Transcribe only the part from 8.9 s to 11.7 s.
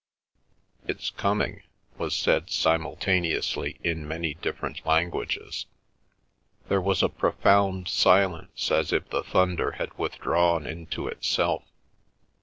if the thunder had withdrawn into itself.